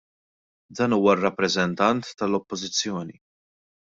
Dan 0.77 0.95
huwa 0.95 1.11
r-rappreżentant 1.15 2.09
tal-Oppożizzjoni! 2.21 3.15